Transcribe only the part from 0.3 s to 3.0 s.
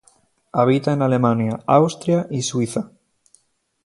Habita en Alemania, Austria y Suiza.